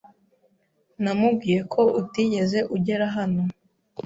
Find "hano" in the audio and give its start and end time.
3.15-3.41